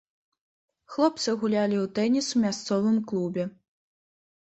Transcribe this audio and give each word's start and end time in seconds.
Хлопцы 0.93 1.29
гулялі 1.45 1.77
ў 1.83 1.87
тэніс 2.01 2.27
у 2.35 2.45
мясцовым 2.49 3.01
клубе. 3.13 3.51